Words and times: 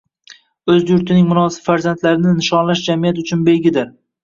O'z 0.73 0.79
yurtining 0.91 1.27
munosib 1.33 1.67
farzandlarini 1.69 2.35
nishonlash 2.41 2.85
jamiyat 2.91 3.23
uchun 3.27 3.47
belgidir 3.53 3.97